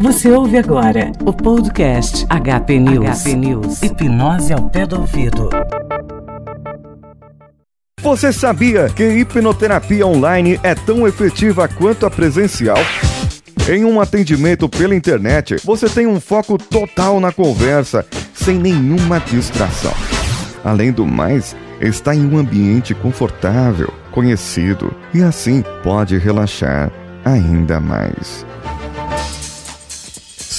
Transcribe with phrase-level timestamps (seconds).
[0.00, 3.22] Você ouve agora o podcast HP News.
[3.22, 3.82] HP News.
[3.82, 5.48] Hipnose ao pé do ouvido.
[8.00, 12.78] Você sabia que hipnoterapia online é tão efetiva quanto a presencial?
[13.68, 18.04] Em um atendimento pela internet, você tem um foco total na conversa,
[18.34, 19.94] sem nenhuma distração.
[20.64, 26.90] Além do mais, está em um ambiente confortável, conhecido e assim pode relaxar
[27.24, 28.44] ainda mais.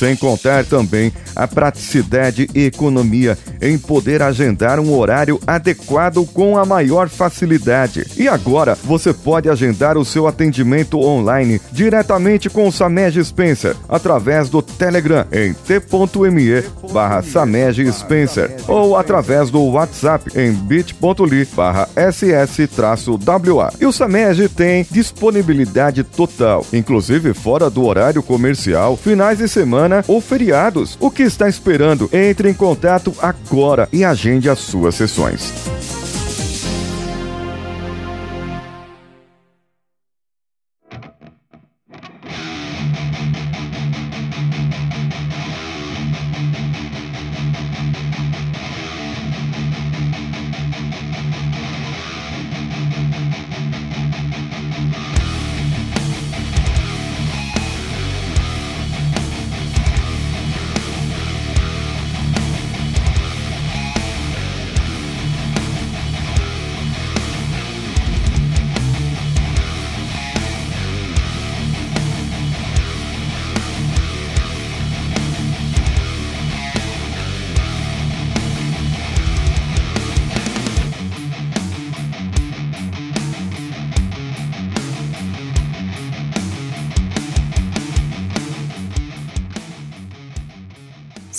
[0.03, 6.65] Sem contar também a praticidade e economia em poder agendar um horário adequado com a
[6.65, 8.05] maior facilidade.
[8.17, 14.49] E agora você pode agendar o seu atendimento online diretamente com o Samej Spencer através
[14.49, 23.71] do Telegram em t.me barra Samej Spencer ou através do WhatsApp em bit.ly barra ss-wa.
[23.79, 30.05] E o Samej tem disponibilidade total, inclusive fora do horário comercial, finais de semana semana
[30.07, 30.97] ou feriados.
[30.99, 32.09] O que está esperando?
[32.11, 35.72] Entre em contato agora e agende as suas sessões.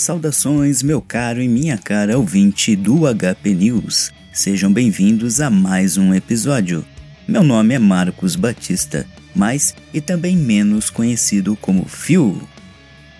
[0.04, 4.12] Saudações, meu caro e minha cara ouvinte do HP News.
[4.34, 6.84] Sejam bem-vindos a mais um episódio.
[7.26, 12.38] Meu nome é Marcos Batista, mais e também menos conhecido como Phil.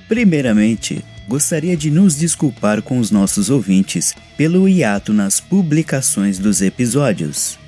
[0.09, 7.59] Primeiramente, gostaria de nos desculpar com os nossos ouvintes pelo hiato nas publicações dos episódios.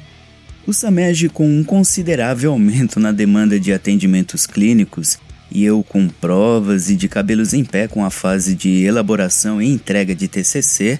[0.66, 5.18] O SAMEG, com um considerável aumento na demanda de atendimentos clínicos
[5.50, 9.66] e eu com provas e de cabelos em pé com a fase de elaboração e
[9.66, 10.98] entrega de TCC.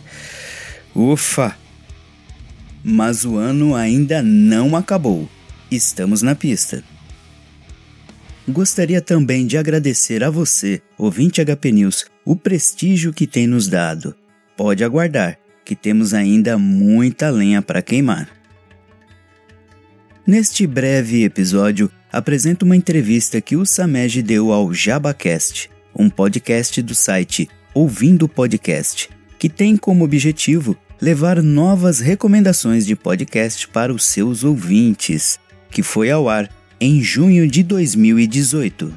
[0.94, 1.56] Ufa!
[2.82, 5.28] Mas o ano ainda não acabou.
[5.70, 6.82] Estamos na pista.
[8.48, 14.14] Gostaria também de agradecer a você, ouvinte HP News, o prestígio que tem nos dado.
[14.56, 18.28] Pode aguardar, que temos ainda muita lenha para queimar.
[20.24, 26.94] Neste breve episódio, apresento uma entrevista que o Samej deu ao Jabacast, um podcast do
[26.94, 34.44] site Ouvindo Podcast, que tem como objetivo levar novas recomendações de podcast para os seus
[34.44, 35.38] ouvintes,
[35.71, 36.50] que foi ao ar
[36.81, 38.94] em junho de 2018.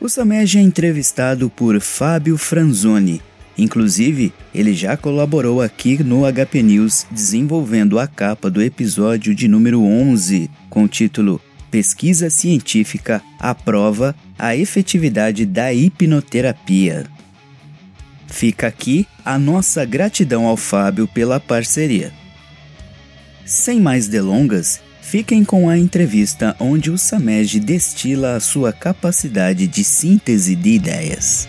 [0.00, 3.22] O Samej é entrevistado por Fábio Franzoni.
[3.56, 9.82] Inclusive, ele já colaborou aqui no HP News desenvolvendo a capa do episódio de número
[9.82, 11.40] 11, com o título
[11.76, 17.04] pesquisa científica aprova a efetividade da hipnoterapia.
[18.26, 22.14] Fica aqui a nossa gratidão ao Fábio pela parceria.
[23.44, 29.84] Sem mais delongas, fiquem com a entrevista onde o Samej destila a sua capacidade de
[29.84, 31.46] síntese de ideias.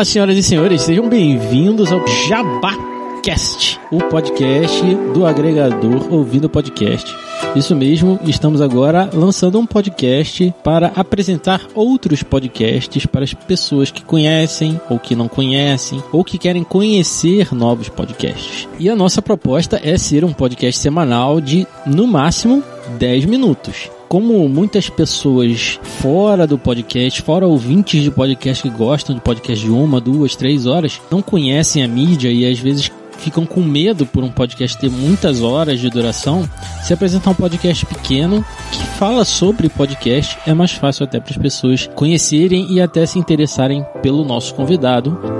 [0.00, 4.82] Olá, senhoras e senhores, sejam bem-vindos ao JabaCast, o podcast
[5.12, 7.14] do agregador Ouvindo Podcast.
[7.54, 14.02] Isso mesmo, estamos agora lançando um podcast para apresentar outros podcasts para as pessoas que
[14.02, 18.66] conhecem ou que não conhecem ou que querem conhecer novos podcasts.
[18.78, 22.64] E a nossa proposta é ser um podcast semanal de, no máximo,
[22.98, 29.20] 10 minutos como muitas pessoas fora do podcast, fora ouvintes de podcast que gostam de
[29.20, 33.62] podcast de uma, duas, três horas, não conhecem a mídia e às vezes ficam com
[33.62, 36.42] medo por um podcast ter muitas horas de duração,
[36.82, 41.38] se apresentar um podcast pequeno que fala sobre podcast é mais fácil até para as
[41.38, 45.39] pessoas conhecerem e até se interessarem pelo nosso convidado.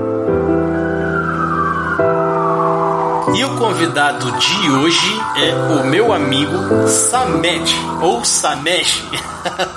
[3.61, 7.71] Convidado de hoje é o meu amigo Samed,
[8.01, 9.03] ou Samesh.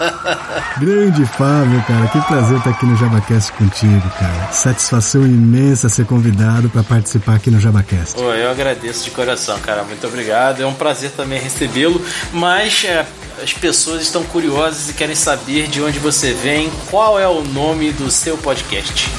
[0.80, 4.52] Grande Fábio, cara, que prazer estar aqui no Jabacast contigo, cara.
[4.52, 8.14] Satisfação imensa ser convidado para participar aqui no Jabacast.
[8.16, 10.62] Oh, eu agradeço de coração, cara, muito obrigado.
[10.62, 12.00] É um prazer também recebê-lo,
[12.32, 13.04] mas é,
[13.42, 17.92] as pessoas estão curiosas e querem saber de onde você vem, qual é o nome
[17.92, 19.10] do seu podcast.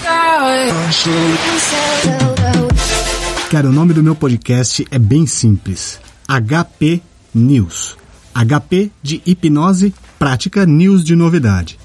[3.55, 5.97] Cara, o nome do meu podcast é bem simples:
[6.27, 7.01] HP
[7.33, 7.95] News.
[8.33, 11.79] HP de hipnose prática, news de novidade.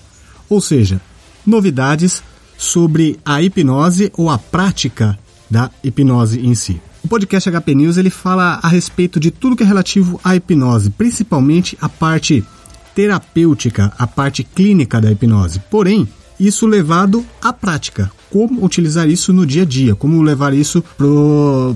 [0.49, 1.01] Ou seja,
[1.47, 2.25] novidades
[2.59, 5.17] sobre a hipnose ou a prática
[5.49, 6.83] da hipnose em si.
[7.05, 10.91] O podcast HP News ele fala a respeito de tudo que é relativo à hipnose,
[10.91, 12.45] principalmente a parte
[12.97, 15.61] terapêutica, a parte clínica da hipnose.
[15.71, 16.09] Porém,
[16.41, 18.11] isso levado à prática.
[18.31, 20.83] Como utilizar isso no dia a dia, como levar isso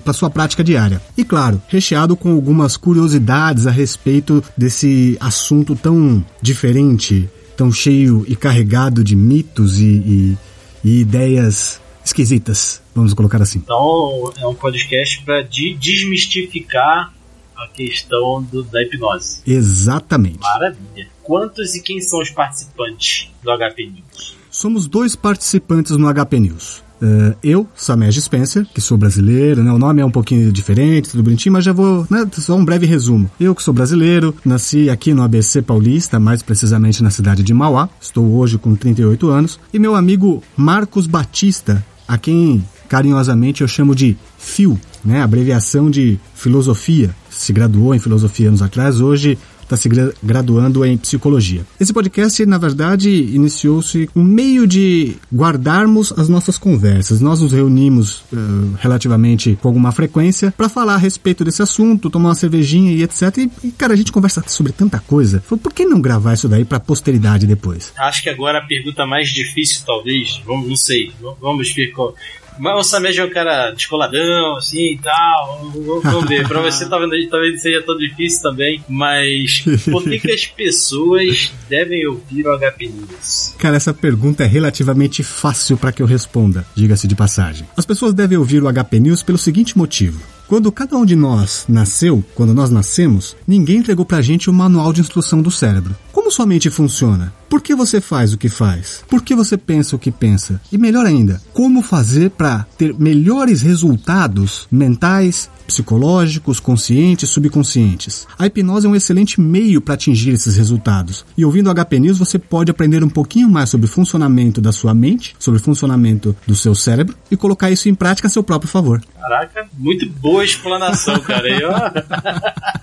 [0.03, 1.03] para sua prática diária.
[1.17, 8.35] E claro, recheado com algumas curiosidades a respeito desse assunto tão diferente, tão cheio e
[8.35, 10.39] carregado de mitos e, e,
[10.85, 13.59] e ideias esquisitas, vamos colocar assim.
[13.59, 17.13] Então, é um podcast para de desmistificar
[17.57, 19.41] a questão do, da hipnose.
[19.47, 20.39] Exatamente.
[20.41, 21.09] Maravilha.
[21.23, 24.44] Quantos e quem são os participantes do HP News?
[24.65, 26.83] Somos dois participantes no HP News.
[26.97, 29.71] Uh, eu, Samej Spencer, que sou brasileiro, né?
[29.71, 32.27] o nome é um pouquinho diferente, tudo bonitinho, mas já vou, né?
[32.33, 33.31] só um breve resumo.
[33.39, 37.91] Eu que sou brasileiro, nasci aqui no ABC Paulista, mais precisamente na cidade de Mauá,
[38.01, 43.95] estou hoje com 38 anos, e meu amigo Marcos Batista, a quem carinhosamente eu chamo
[43.95, 45.21] de FIO, né?
[45.21, 49.89] abreviação de filosofia, se graduou em filosofia anos atrás, hoje está se
[50.23, 51.67] graduando em psicologia.
[51.79, 57.21] Esse podcast, na verdade, iniciou-se com meio de guardarmos as nossas conversas.
[57.21, 62.31] Nós nos reunimos uh, relativamente com alguma frequência para falar a respeito desse assunto, tomar
[62.31, 63.39] uma cervejinha e etc.
[63.39, 65.43] E, e, cara, a gente conversa sobre tanta coisa.
[65.47, 67.93] Falei, por que não gravar isso daí para posteridade depois?
[67.97, 72.15] Acho que agora a pergunta mais difícil, talvez, vamos, não sei, vamos ver qual
[72.59, 75.73] mas o Samed é um cara descoladão, assim e tal.
[76.03, 76.47] Vamos ver.
[76.47, 78.85] pra você talvez, talvez seja tão difícil também.
[78.89, 83.55] Mas por que, que as pessoas devem ouvir o HP News?
[83.59, 87.67] Cara, essa pergunta é relativamente fácil para que eu responda, diga-se de passagem.
[87.77, 90.21] As pessoas devem ouvir o HP News pelo seguinte motivo.
[90.47, 94.93] Quando cada um de nós nasceu, quando nós nascemos, ninguém entregou pra gente o manual
[94.93, 95.97] de instrução do cérebro.
[96.13, 97.33] Como sua mente funciona?
[97.55, 99.05] Por que você faz o que faz?
[99.09, 100.61] Por que você pensa o que pensa?
[100.73, 108.27] E melhor ainda, como fazer para ter melhores resultados mentais, psicológicos, conscientes, subconscientes.
[108.37, 111.25] A hipnose é um excelente meio para atingir esses resultados.
[111.39, 114.73] E ouvindo o HP News, você pode aprender um pouquinho mais sobre o funcionamento da
[114.73, 118.43] sua mente, sobre o funcionamento do seu cérebro e colocar isso em prática a seu
[118.43, 119.01] próprio favor.
[119.21, 121.95] Caraca, muito boa explanação, cara.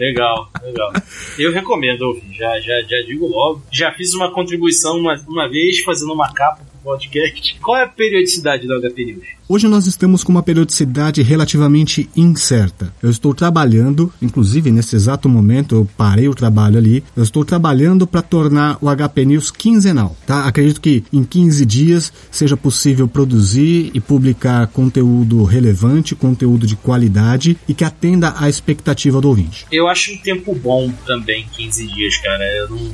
[0.00, 0.92] legal, legal.
[1.38, 3.62] Eu recomendo já, já, já digo logo.
[3.70, 7.58] Já fiz uma contribuição uma, uma vez fazendo uma capa podcast.
[7.60, 9.40] Qual é a periodicidade do HP News?
[9.48, 12.94] Hoje nós estamos com uma periodicidade relativamente incerta.
[13.02, 18.06] Eu estou trabalhando, inclusive nesse exato momento eu parei o trabalho ali, eu estou trabalhando
[18.06, 20.44] para tornar o HP News quinzenal, tá?
[20.44, 27.56] Acredito que em 15 dias seja possível produzir e publicar conteúdo relevante, conteúdo de qualidade
[27.68, 29.66] e que atenda à expectativa do ouvinte.
[29.72, 32.44] Eu acho um tempo bom também, 15 dias, cara.
[32.56, 32.90] Eu não...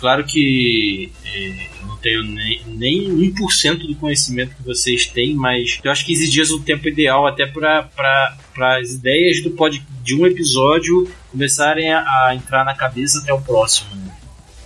[0.00, 6.04] Claro que é, tenho nem, nem 1% do conhecimento que vocês têm, mas eu acho
[6.04, 10.26] que 15 dias é o tempo ideal até para as ideias do pod, de um
[10.26, 13.94] episódio começarem a, a, entrar na cabeça até o próximo.
[13.94, 14.16] Né?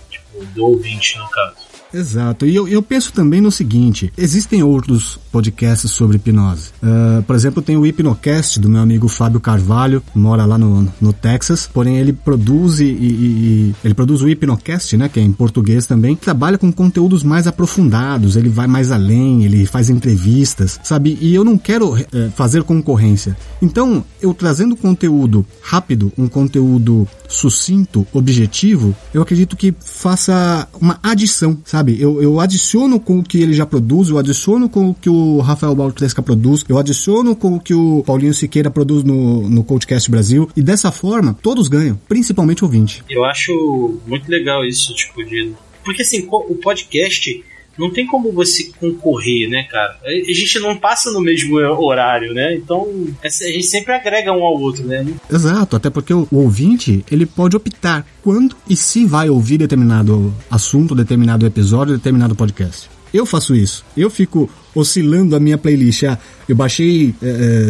[0.09, 1.74] Tipo, do ouvinte, no caso.
[1.95, 2.45] Exato.
[2.45, 6.71] E eu, eu penso também no seguinte: existem outros podcasts sobre hipnose.
[6.83, 11.13] Uh, por exemplo, tem o Hipnocast do meu amigo Fábio Carvalho, mora lá no, no
[11.13, 11.69] Texas.
[11.71, 16.15] Porém, ele produz e, e, ele produz o Hipnocast, né, que é em português também.
[16.15, 18.35] Trabalha com conteúdos mais aprofundados.
[18.35, 19.45] Ele vai mais além.
[19.45, 21.17] Ele faz entrevistas, sabe?
[21.21, 23.37] E eu não quero é, fazer concorrência.
[23.61, 31.57] Então, eu trazendo conteúdo rápido, um conteúdo sucinto, objetivo, eu acredito que faça uma adição,
[31.65, 31.84] sabe?
[31.93, 35.39] Eu, eu adiciono com o que ele já produz, eu adiciono com o que o
[35.39, 40.09] Rafael Baltresca produz, eu adiciono com o que o Paulinho Siqueira produz no, no Coachcast
[40.09, 43.03] Brasil, e dessa forma, todos ganham, principalmente o ouvinte.
[43.09, 45.53] Eu acho muito legal isso, tipo, de.
[45.83, 47.43] Porque assim, o podcast
[47.77, 49.97] não tem como você concorrer, né, cara?
[50.03, 52.55] A gente não passa no mesmo horário, né?
[52.55, 52.87] Então
[53.23, 55.05] a gente sempre agrega um ao outro, né?
[55.31, 60.95] Exato, até porque o, ouvinte ele pode optar quando e se vai ouvir determinado assunto,
[60.95, 62.89] determinado episódio, determinado podcast.
[63.13, 63.85] Eu faço isso.
[63.95, 66.03] Eu fico oscilando a minha playlist.
[66.03, 67.15] Ah, eu baixei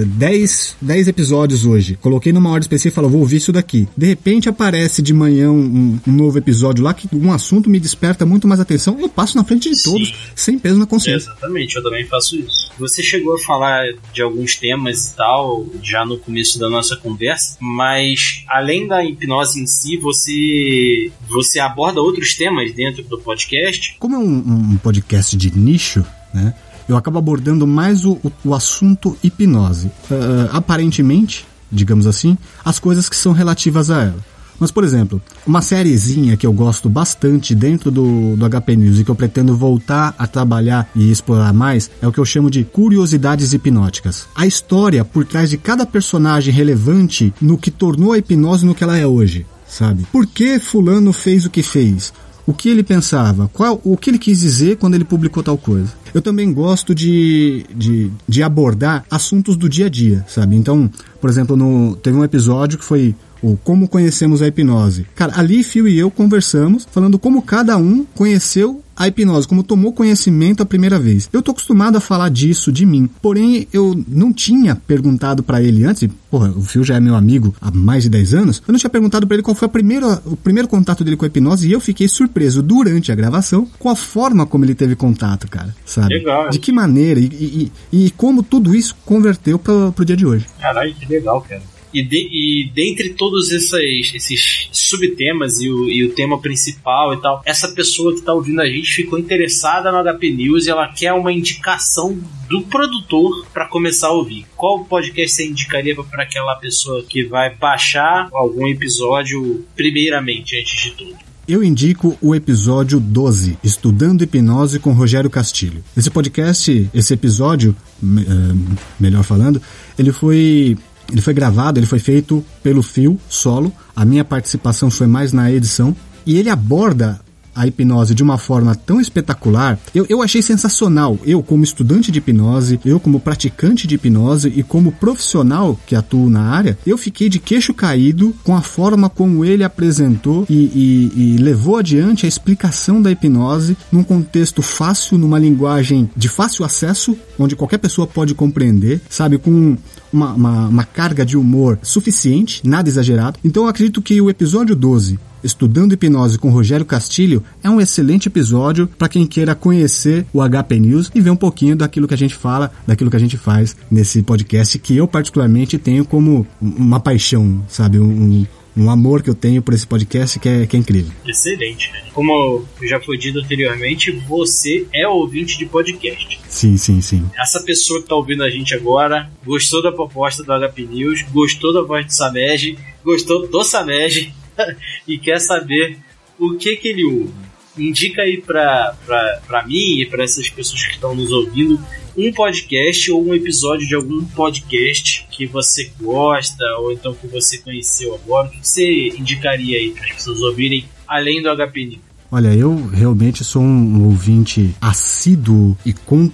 [0.05, 3.87] 10 é, é episódios hoje, coloquei numa ordem específica e falei, vou ouvir isso daqui.
[3.95, 8.25] De repente aparece de manhã um, um, novo episódio lá que um assunto me desperta
[8.25, 8.99] muito mais atenção.
[8.99, 10.15] Eu passo na frente de todos, Sim.
[10.35, 11.29] sem peso na consciência.
[11.29, 12.71] Exatamente, eu também faço isso.
[12.77, 17.57] Você chegou a falar de alguns temas e tal, já no começo da nossa conversa,
[17.61, 23.95] mas além da hipnose em si, você, você aborda outros temas dentro do podcast?
[23.99, 26.53] Como é um, um podcast de nicho, né?
[26.87, 29.87] Eu acabo abordando mais o, o, assunto hipnose.
[30.09, 34.35] Uh, aparentemente, digamos assim, as coisas que são relativas a ela.
[34.59, 39.03] Mas, por exemplo, uma sériezinha que eu gosto bastante dentro do, do HP News e
[39.03, 42.63] que eu pretendo voltar a trabalhar e explorar mais é o que eu chamo de
[42.63, 44.27] curiosidades hipnóticas.
[44.35, 48.83] A história por trás de cada personagem relevante no que tornou a hipnose no que
[48.83, 50.05] ela é hoje, sabe?
[50.11, 52.13] Por que fulano fez o que fez?
[52.47, 53.49] O que ele pensava?
[53.51, 55.91] Qual, o que ele quis dizer quando ele publicou tal coisa?
[56.13, 60.55] Eu também gosto de, de, de abordar assuntos do dia a dia, sabe?
[60.55, 65.05] Então, por exemplo, no, teve um episódio que foi o Como Conhecemos a Hipnose.
[65.15, 69.91] Cara, ali Phil e eu conversamos falando como cada um conheceu a hipnose, como tomou
[69.91, 71.29] conhecimento a primeira vez.
[71.31, 75.83] Eu tô acostumado a falar disso de mim, porém eu não tinha perguntado para ele
[75.83, 78.79] antes, porra, o Phil já é meu amigo há mais de 10 anos, eu não
[78.79, 81.67] tinha perguntado para ele qual foi a primeira, o primeiro contato dele com a hipnose
[81.67, 85.75] e eu fiquei surpreso durante a gravação com a forma como ele teve contato, cara,
[85.85, 86.15] sabe?
[86.15, 86.49] Legal.
[86.49, 90.45] De que maneira e, e, e como tudo isso converteu pro, pro dia de hoje.
[90.59, 91.61] Caralho, que legal, cara.
[91.95, 97.21] E, de, e dentre todos esses, esses subtemas e o, e o tema principal e
[97.21, 100.89] tal, essa pessoa que está ouvindo a gente ficou interessada no HP News e ela
[100.89, 104.45] quer uma indicação do produtor para começar a ouvir.
[104.57, 110.91] Qual podcast você indicaria para aquela pessoa que vai baixar algum episódio primeiramente, antes de
[110.91, 111.15] tudo?
[111.47, 115.83] Eu indico o episódio 12, Estudando Hipnose com Rogério Castilho.
[115.95, 119.61] Esse podcast, esse episódio, eh, melhor falando,
[119.97, 120.75] ele foi
[121.11, 123.71] ele foi gravado, ele foi feito pelo Fio solo.
[123.95, 125.95] A minha participação foi mais na edição.
[126.25, 127.19] E ele aborda
[127.55, 131.17] a hipnose de uma forma tão espetacular, eu, eu achei sensacional.
[131.25, 136.29] Eu, como estudante de hipnose, eu, como praticante de hipnose e como profissional que atuo
[136.29, 141.11] na área, eu fiquei de queixo caído com a forma como ele apresentou e, e,
[141.15, 147.17] e levou adiante a explicação da hipnose num contexto fácil, numa linguagem de fácil acesso,
[147.39, 149.77] onde qualquer pessoa pode compreender, sabe, com
[150.15, 153.39] uma, uma, uma carga de humor suficiente, nada exagerado.
[153.43, 158.27] Então eu acredito que o episódio 12 Estudando Hipnose com Rogério Castilho é um excelente
[158.27, 162.17] episódio para quem queira conhecer o HP News e ver um pouquinho daquilo que a
[162.17, 166.99] gente fala, daquilo que a gente faz nesse podcast que eu particularmente tenho como uma
[166.99, 167.99] paixão, sabe?
[167.99, 168.43] Um,
[168.75, 171.11] um amor que eu tenho por esse podcast que é, que é incrível.
[171.25, 176.39] Excelente, Como já foi dito anteriormente, você é ouvinte de podcast.
[176.49, 177.29] Sim, sim, sim.
[177.37, 181.73] Essa pessoa que está ouvindo a gente agora gostou da proposta do HP News, gostou
[181.73, 184.33] da voz do Samej, gostou do Samej
[185.07, 185.97] e quer saber
[186.37, 187.33] o que que ele ouve.
[187.77, 191.79] Indica aí pra, pra, pra mim e para essas pessoas que estão nos ouvindo
[192.17, 197.57] um podcast ou um episódio de algum podcast que você gosta ou então que você
[197.57, 198.47] conheceu agora.
[198.47, 202.05] O que você indicaria aí para as pessoas ouvirem além do HP News?
[202.31, 205.93] Olha, eu realmente sou um ouvinte assíduo e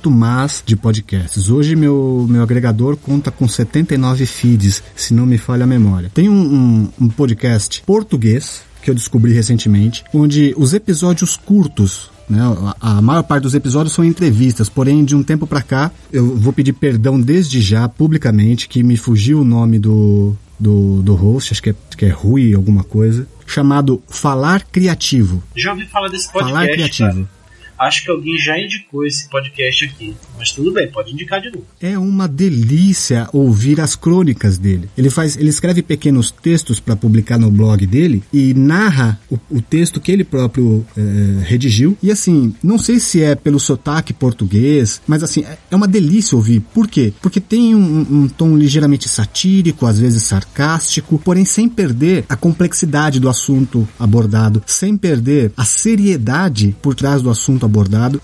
[0.10, 1.50] mais de podcasts.
[1.50, 6.10] Hoje meu, meu agregador conta com 79 feeds, se não me falha a memória.
[6.14, 12.74] Tem um, um, um podcast português que eu descobri recentemente, onde os episódios curtos né?
[12.80, 16.54] A maior parte dos episódios são entrevistas, porém de um tempo para cá eu vou
[16.54, 21.62] pedir perdão desde já publicamente que me fugiu o nome do, do, do host, acho
[21.62, 25.44] que é, que é Rui alguma coisa, chamado Falar Criativo.
[25.56, 26.54] Já ouvi falar desse podcast.
[26.54, 27.28] Falar Criativo.
[27.82, 30.14] Acho que alguém já indicou esse podcast aqui.
[30.38, 31.66] Mas tudo bem, pode indicar de novo.
[31.82, 34.88] É uma delícia ouvir as crônicas dele.
[34.96, 39.62] Ele faz, ele escreve pequenos textos para publicar no blog dele e narra o, o
[39.62, 41.98] texto que ele próprio é, redigiu.
[42.04, 46.36] E assim, não sei se é pelo sotaque português, mas assim, é, é uma delícia
[46.36, 46.60] ouvir.
[46.60, 47.12] Por quê?
[47.20, 53.20] Porque tem um, um tom ligeiramente satírico, às vezes sarcástico, porém sem perder a complexidade
[53.20, 57.71] do assunto abordado, sem perder a seriedade por trás do assunto abordado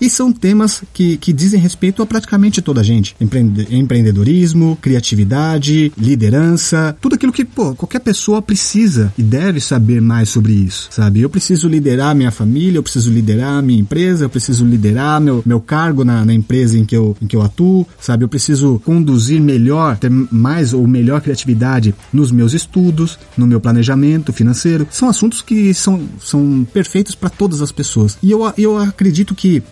[0.00, 3.16] e são temas que, que dizem respeito a praticamente toda a gente.
[3.20, 10.28] Empreende, empreendedorismo, criatividade, liderança, tudo aquilo que pô, qualquer pessoa precisa e deve saber mais
[10.28, 11.20] sobre isso, sabe?
[11.20, 15.60] Eu preciso liderar minha família, eu preciso liderar minha empresa, eu preciso liderar meu, meu
[15.60, 18.24] cargo na, na empresa em que, eu, em que eu atuo, sabe?
[18.24, 24.32] Eu preciso conduzir melhor, ter mais ou melhor criatividade nos meus estudos, no meu planejamento
[24.32, 24.86] financeiro.
[24.90, 28.18] São assuntos que são, são perfeitos para todas as pessoas.
[28.22, 29.62] E eu, eu acredito que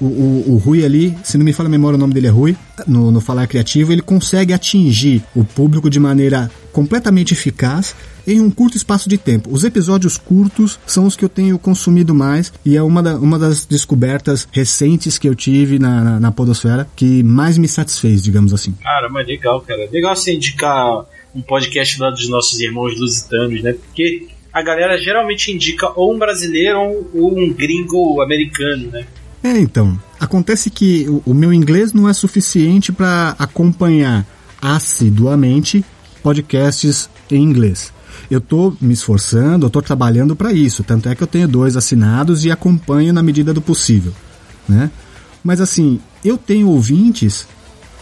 [0.00, 2.30] o, o, o, Rui ali, se não me fala a memória, o nome dele é
[2.30, 2.56] Rui,
[2.88, 7.94] no, no Falar Criativo, ele consegue atingir o público de maneira completamente eficaz
[8.26, 9.48] em um curto espaço de tempo.
[9.52, 13.38] Os episódios curtos são os que eu tenho consumido mais e é uma, da, uma
[13.38, 18.52] das descobertas recentes que eu tive na, na, na Podosfera que mais me satisfez, digamos
[18.52, 18.72] assim.
[18.82, 19.88] Cara, mas legal, cara.
[19.90, 23.72] Legal você indicar um podcast lá dos nossos irmãos lusitanos, né?
[23.72, 29.06] Porque a galera geralmente indica ou um brasileiro ou um gringo americano, né?
[29.42, 29.98] É, então.
[30.20, 34.24] Acontece que o, o meu inglês não é suficiente para acompanhar
[34.60, 35.84] assiduamente
[36.22, 37.92] podcasts em inglês.
[38.30, 40.84] Eu estou me esforçando, eu estou trabalhando para isso.
[40.84, 44.12] Tanto é que eu tenho dois assinados e acompanho na medida do possível,
[44.68, 44.90] né?
[45.42, 47.48] Mas assim, eu tenho ouvintes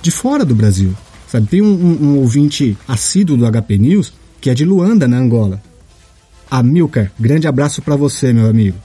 [0.02, 0.94] de fora do Brasil.
[1.26, 5.18] Sabe, tem um, um, um ouvinte assíduo do HP News que é de Luanda, na
[5.18, 5.62] Angola.
[6.50, 8.76] Amilcar, grande abraço para você, meu amigo.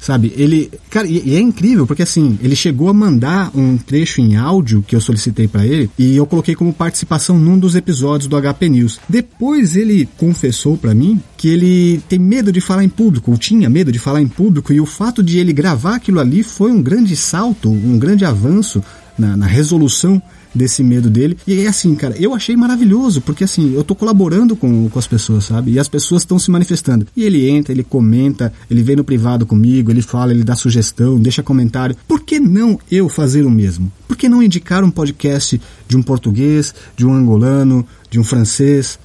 [0.00, 0.70] Sabe, ele.
[0.88, 4.82] Cara, e, e, é incrível, porque assim, ele chegou a mandar um trecho em áudio
[4.82, 8.70] que eu solicitei para ele e eu coloquei como participação num dos episódios do HP
[8.70, 8.98] News.
[9.06, 13.68] Depois ele confessou para mim que ele tem medo de falar em público, ou tinha
[13.68, 16.80] medo de falar em público, e o fato de ele gravar aquilo ali foi um
[16.80, 18.82] grande salto, um grande avanço
[19.18, 20.22] na, na resolução
[20.54, 21.36] desse medo dele.
[21.46, 25.06] E é assim, cara, eu achei maravilhoso, porque assim, eu tô colaborando com, com as
[25.06, 25.72] pessoas, sabe?
[25.72, 27.06] E as pessoas estão se manifestando.
[27.16, 31.20] E ele entra, ele comenta, ele vem no privado comigo, ele fala, ele dá sugestão,
[31.20, 31.96] deixa comentário.
[32.06, 33.90] Por que não eu fazer o mesmo?
[34.06, 38.98] Por que não indicar um podcast de um português, de um angolano, de um francês?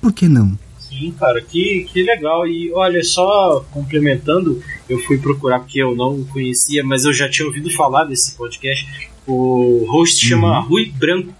[0.00, 0.56] Por que não?
[0.78, 2.46] Sim, cara, que, que legal.
[2.46, 7.46] E olha, só complementando, eu fui procurar porque eu não conhecia, mas eu já tinha
[7.46, 9.11] ouvido falar desse podcast.
[9.26, 10.66] O host chama uhum.
[10.68, 11.32] Rui Branco.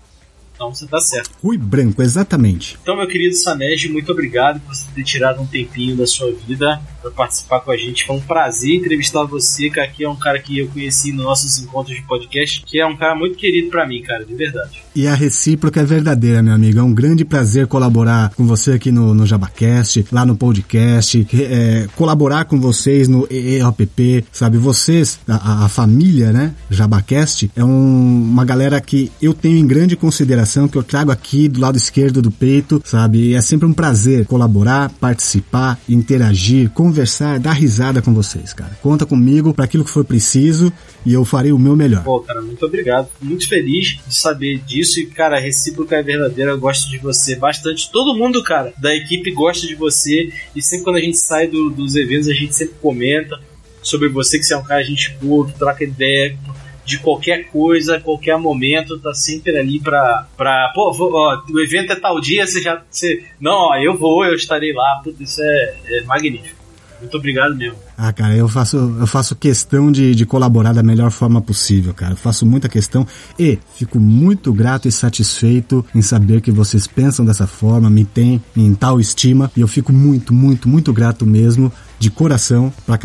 [0.55, 1.31] Então você tá certo.
[1.43, 2.79] Rui Branco, exatamente.
[2.83, 6.81] Então, meu querido Sanej, muito obrigado por você ter tirado um tempinho da sua vida
[7.03, 8.07] para participar com a gente.
[8.07, 11.59] Foi um prazer entrevistar você, que aqui é um cara que eu conheci nos nossos
[11.59, 14.83] encontros de podcast, que é um cara muito querido para mim, cara, de verdade.
[14.95, 16.79] E a recíproca é verdadeira, meu amigo.
[16.79, 21.89] É um grande prazer colaborar com você aqui no, no JabaCast, lá no podcast, é,
[21.97, 24.59] colaborar com vocês no EEOPP, sabe?
[24.59, 26.55] Vocês, a, a família, né?
[26.71, 31.49] JabaCast, é um, uma galera que eu tenho em grande consideração, que eu trago aqui
[31.49, 33.31] do lado esquerdo do peito, sabe?
[33.31, 36.92] E é sempre um prazer colaborar, participar, interagir, conversar,
[37.41, 38.77] dar risada com vocês, cara.
[38.83, 40.73] Conta comigo para aquilo que for preciso
[41.05, 42.05] e eu farei o meu melhor.
[42.05, 43.09] Pô, cara, muito obrigado.
[43.21, 46.53] Muito feliz de saber disso e, cara, a recíproca é verdadeira.
[46.53, 47.91] Eu gosto de você bastante.
[47.91, 51.71] Todo mundo, cara, da equipe gosta de você e sempre quando a gente sai do,
[51.71, 53.41] dos eventos, a gente sempre comenta
[53.83, 56.37] sobre você, que você é um cara gente boa, que troca ideia
[56.85, 60.27] de qualquer coisa, qualquer momento, tá sempre ali pra.
[60.37, 62.83] pra pô, vou, ó, o evento é tal dia, você já.
[62.91, 65.01] Você, não, ó, eu vou, eu estarei lá.
[65.03, 66.62] Puta, isso é, é magnífico.
[67.03, 67.77] Muito obrigado mesmo.
[67.99, 72.13] Ah, cara, eu faço, eu faço questão de, de colaborar da melhor forma possível, cara.
[72.13, 73.07] Eu faço muita questão
[73.39, 78.43] e fico muito grato e satisfeito em saber que vocês pensam dessa forma, me têm
[78.57, 79.51] em tal estima.
[79.57, 82.99] E eu fico muito, muito, muito grato mesmo, de coração, pra,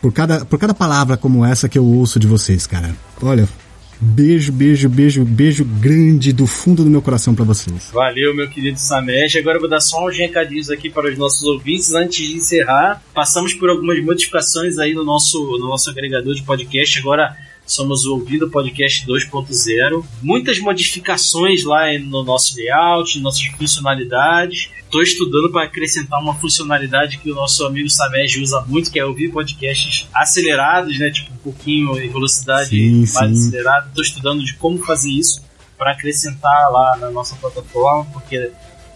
[0.00, 2.94] por, cada, por cada palavra como essa que eu ouço de vocês, cara.
[3.22, 3.48] Olha,
[4.02, 7.90] Beijo, beijo, beijo, beijo grande do fundo do meu coração para vocês.
[7.92, 9.36] Valeu, meu querido Samesh.
[9.36, 13.02] Agora eu vou dar só uns recadinhos aqui para os nossos ouvintes antes de encerrar.
[13.12, 16.98] Passamos por algumas modificações aí no nosso, no nosso agregador de podcast.
[16.98, 17.36] Agora
[17.66, 20.02] somos o Ouvido Podcast 2.0.
[20.22, 24.70] Muitas modificações lá no nosso layout, nossas funcionalidades.
[24.90, 29.04] Estou estudando para acrescentar uma funcionalidade que o nosso amigo Samej usa muito, que é
[29.04, 31.12] ouvir podcasts acelerados, né?
[31.12, 33.46] Tipo, um pouquinho em velocidade sim, mais sim.
[33.46, 33.86] acelerada.
[33.86, 35.44] Estou estudando de como fazer isso
[35.78, 38.50] para acrescentar lá na nossa plataforma, porque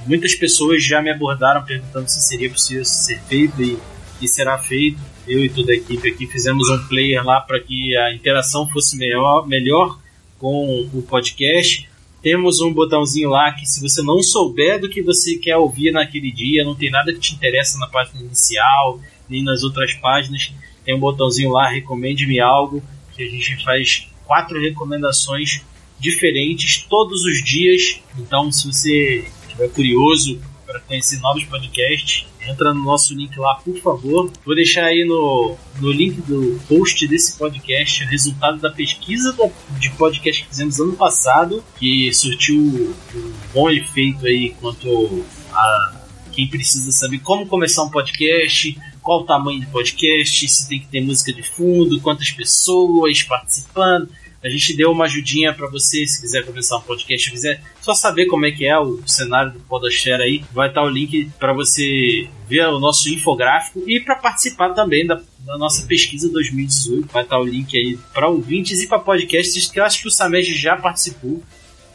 [0.04, 3.78] muitas pessoas já me abordaram perguntando se seria possível ser feito e,
[4.20, 5.00] e será feito.
[5.28, 8.96] Eu e toda a equipe aqui fizemos um player lá para que a interação fosse
[8.96, 9.96] melhor, melhor
[10.40, 11.88] com o podcast
[12.24, 16.32] temos um botãozinho lá que se você não souber do que você quer ouvir naquele
[16.32, 20.50] dia, não tem nada que te interessa na página inicial, nem nas outras páginas,
[20.86, 22.82] tem um botãozinho lá, recomende-me algo,
[23.14, 25.60] que a gente faz quatro recomendações
[26.00, 28.00] diferentes todos os dias.
[28.18, 33.76] Então, se você estiver curioso para conhecer novos podcasts, entra no nosso link lá, por
[33.78, 34.30] favor.
[34.44, 39.34] Vou deixar aí no, no link do post desse podcast o resultado da pesquisa
[39.78, 46.00] de podcast que fizemos ano passado, que surtiu um bom efeito aí quanto a
[46.32, 50.88] quem precisa saber como começar um podcast, qual o tamanho do podcast, se tem que
[50.88, 54.08] ter música de fundo, quantas pessoas participando.
[54.44, 58.26] A gente deu uma ajudinha para você, se quiser começar um podcast, quiser só saber
[58.26, 62.28] como é que é o cenário do Podosfera aí, vai estar o link para você
[62.46, 67.08] ver o nosso infográfico e para participar também da, da, nossa pesquisa 2018.
[67.10, 70.10] Vai estar o link aí para ouvintes e para podcasts que eu acho que o
[70.10, 71.42] Samed já participou.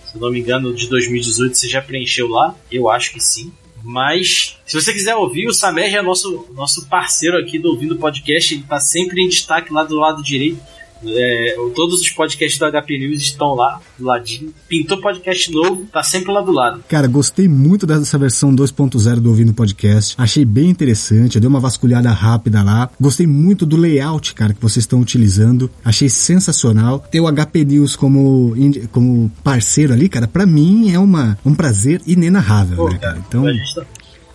[0.03, 2.55] Se não me engano, de 2018 você já preencheu lá.
[2.71, 3.53] Eu acho que sim.
[3.83, 8.55] Mas, se você quiser ouvir, o Samed é nosso, nosso parceiro aqui do Ouvindo Podcast.
[8.55, 10.59] Ele está sempre em destaque lá do lado direito
[11.05, 14.53] é, todos os podcasts do HP News estão lá, do ladinho.
[14.67, 16.83] Pintou podcast novo, tá sempre lá do lado.
[16.87, 20.15] Cara, gostei muito dessa versão 2.0 do Ouvindo Podcast.
[20.17, 22.89] Achei bem interessante, eu dei uma vasculhada rápida lá.
[22.99, 25.69] Gostei muito do layout, cara, que vocês estão utilizando.
[25.83, 26.99] Achei sensacional.
[26.99, 28.53] Ter o HP News como,
[28.91, 33.23] como parceiro ali, cara, para mim é uma, um prazer inenarrável, Pô, né, cara?
[33.27, 33.43] Então...
[33.43, 33.85] Tá-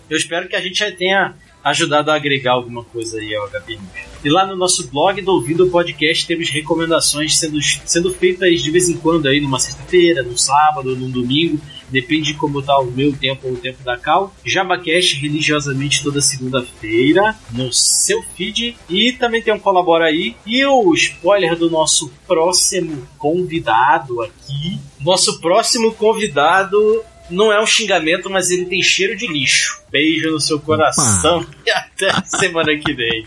[0.07, 1.33] eu espero que a gente já tenha
[1.65, 4.15] ajudado a agregar alguma coisa aí ao HP News.
[4.23, 8.87] E lá no nosso blog do Ouvido Podcast temos recomendações sendo, sendo feitas de vez
[8.87, 11.59] em quando aí numa sexta-feira, no sábado, num domingo.
[11.89, 14.33] Depende de como está o meu tempo ou o tempo da Cal.
[14.45, 18.75] JabaCast religiosamente toda segunda-feira no seu feed.
[18.89, 20.35] E também tem um Colabora aí.
[20.45, 24.79] E o spoiler do nosso próximo convidado aqui.
[24.99, 29.81] Nosso próximo convidado não é um xingamento, mas ele tem cheiro de lixo.
[29.91, 31.49] Beijo no seu coração Opa.
[31.65, 33.25] e até semana que vem.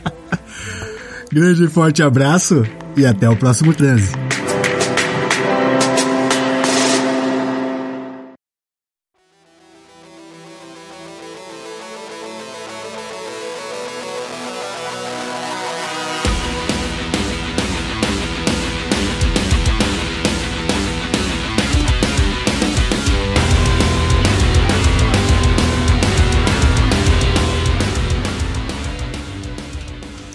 [1.32, 2.64] Grande e forte abraço
[2.96, 4.12] e até o próximo transe.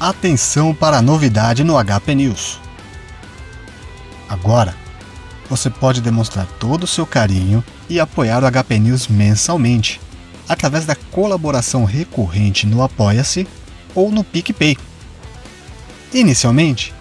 [0.04, 2.60] Atenção para a novidade no HP News.
[4.28, 4.76] Agora,
[5.50, 10.02] você pode demonstrar todo o seu carinho e apoiar o HP News mensalmente,
[10.50, 13.48] através da colaboração recorrente no Apoia-se
[13.96, 14.76] ou no PicPay.
[16.13, 16.94] Inicialmente,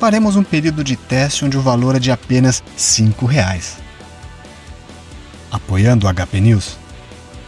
[0.00, 3.76] faremos um período de teste onde o valor é de apenas R$ reais.
[5.48, 6.76] Apoiando o HP News,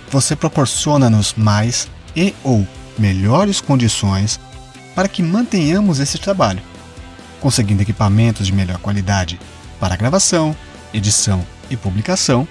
[0.08, 2.64] você proporciona-nos mais e ou
[2.96, 4.38] melhores condições
[5.00, 6.60] para que mantenhamos esse trabalho,
[7.40, 9.40] conseguindo equipamentos de melhor qualidade
[9.80, 10.54] para gravação,
[10.92, 12.46] edição e publicação,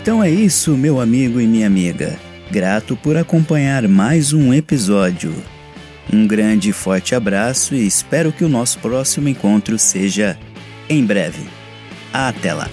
[0.01, 2.19] Então é isso, meu amigo e minha amiga.
[2.49, 5.31] Grato por acompanhar mais um episódio.
[6.11, 10.39] Um grande e forte abraço e espero que o nosso próximo encontro seja
[10.89, 11.47] em breve.
[12.11, 12.67] Até lá!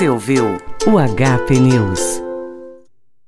[0.00, 2.19] Você ouviu o HP News.